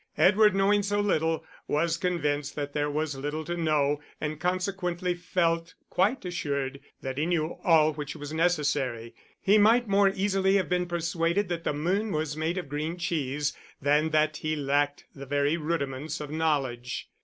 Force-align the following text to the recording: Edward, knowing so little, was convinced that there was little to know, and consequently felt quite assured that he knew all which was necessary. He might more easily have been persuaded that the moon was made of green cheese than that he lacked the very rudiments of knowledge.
Edward, 0.17 0.55
knowing 0.55 0.81
so 0.81 0.99
little, 0.99 1.45
was 1.67 1.95
convinced 1.95 2.55
that 2.55 2.73
there 2.73 2.89
was 2.89 3.15
little 3.15 3.45
to 3.45 3.55
know, 3.55 3.99
and 4.19 4.39
consequently 4.39 5.13
felt 5.13 5.75
quite 5.91 6.25
assured 6.25 6.79
that 7.03 7.19
he 7.19 7.27
knew 7.27 7.59
all 7.63 7.93
which 7.93 8.15
was 8.15 8.33
necessary. 8.33 9.13
He 9.39 9.59
might 9.59 9.87
more 9.87 10.09
easily 10.09 10.55
have 10.55 10.69
been 10.69 10.87
persuaded 10.87 11.49
that 11.49 11.65
the 11.65 11.73
moon 11.73 12.11
was 12.11 12.35
made 12.35 12.57
of 12.57 12.67
green 12.67 12.97
cheese 12.97 13.55
than 13.79 14.09
that 14.09 14.37
he 14.37 14.55
lacked 14.55 15.05
the 15.13 15.27
very 15.27 15.55
rudiments 15.55 16.19
of 16.19 16.31
knowledge. 16.31 17.07